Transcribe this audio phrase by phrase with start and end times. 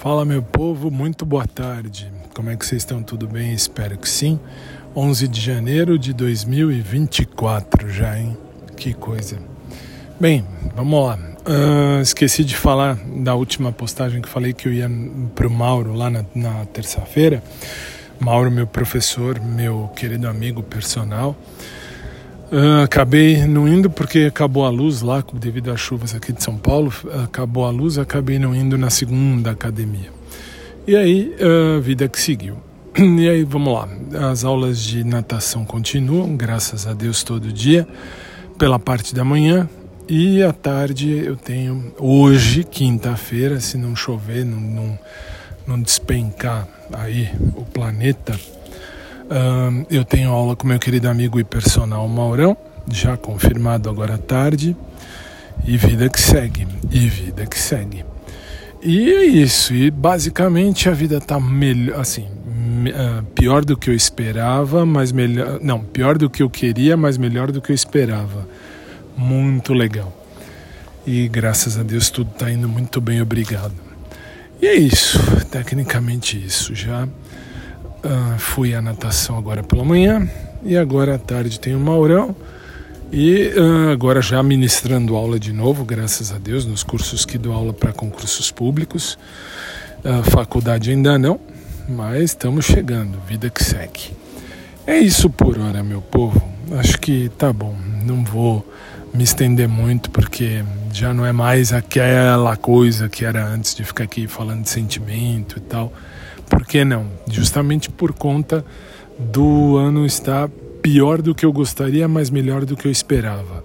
[0.00, 2.10] Fala meu povo, muito boa tarde.
[2.34, 3.02] Como é que vocês estão?
[3.02, 3.52] Tudo bem?
[3.52, 4.40] Espero que sim.
[4.96, 8.34] 11 de janeiro de 2024 já, hein?
[8.78, 9.36] Que coisa.
[10.18, 10.42] Bem,
[10.74, 11.18] vamos lá.
[11.46, 14.90] Uh, esqueci de falar da última postagem que falei que eu ia
[15.34, 17.42] pro Mauro lá na, na terça-feira.
[18.18, 21.36] Mauro, meu professor, meu querido amigo personal.
[22.52, 26.56] Uh, acabei não indo porque acabou a luz lá, devido às chuvas aqui de São
[26.56, 26.92] Paulo.
[27.22, 30.10] Acabou a luz, acabei não indo na segunda academia.
[30.84, 32.56] E aí, a uh, vida que seguiu.
[32.98, 33.88] E aí, vamos lá.
[34.30, 37.86] As aulas de natação continuam, graças a Deus, todo dia,
[38.58, 39.68] pela parte da manhã.
[40.08, 44.98] E à tarde eu tenho, hoje, quinta-feira, se não chover, não, não,
[45.68, 48.36] não despencar aí o planeta
[49.30, 52.56] Uh, eu tenho aula com meu querido amigo e personal Maurão,
[52.90, 54.76] já confirmado agora à tarde.
[55.64, 58.04] E vida que segue, e vida que segue.
[58.82, 63.94] E é isso, e basicamente a vida tá melhor, assim, uh, pior do que eu
[63.94, 68.48] esperava, mas melhor, não, pior do que eu queria, mas melhor do que eu esperava.
[69.16, 70.12] Muito legal.
[71.06, 73.74] E graças a Deus tudo está indo muito bem, obrigado.
[74.60, 75.18] E é isso,
[75.50, 76.74] tecnicamente isso.
[76.74, 77.06] Já
[78.02, 80.26] Uh, fui à natação agora pela manhã
[80.62, 82.34] e agora à tarde tem o Maurão.
[83.12, 87.52] E uh, agora já ministrando aula de novo, graças a Deus, nos cursos que dou
[87.52, 89.18] aula para concursos públicos.
[90.04, 91.38] Uh, faculdade ainda não,
[91.88, 94.16] mas estamos chegando, vida que segue.
[94.86, 96.42] É isso por hora, meu povo.
[96.78, 97.76] Acho que tá bom.
[98.04, 98.66] Não vou
[99.12, 104.04] me estender muito porque já não é mais aquela coisa que era antes de ficar
[104.04, 105.92] aqui falando de sentimento e tal.
[106.50, 107.06] Por que não?
[107.26, 108.62] Justamente por conta
[109.18, 110.50] do ano estar
[110.82, 113.64] pior do que eu gostaria, mas melhor do que eu esperava.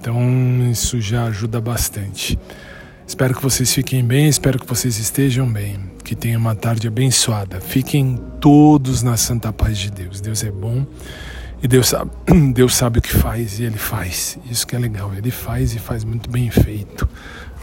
[0.00, 0.16] Então
[0.70, 2.38] isso já ajuda bastante.
[3.06, 7.60] Espero que vocês fiquem bem, espero que vocês estejam bem, que tenham uma tarde abençoada.
[7.60, 10.20] Fiquem todos na santa paz de Deus.
[10.20, 10.86] Deus é bom
[11.62, 12.10] e Deus sabe,
[12.52, 14.38] Deus sabe o que faz e Ele faz.
[14.50, 17.08] Isso que é legal, Ele faz e faz muito bem feito,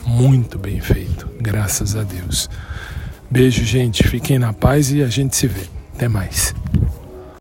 [0.06, 2.50] muito bem feito, graças a Deus.
[3.32, 4.04] Beijo, gente.
[4.08, 5.62] Fiquem na paz e a gente se vê.
[5.96, 6.54] Até mais.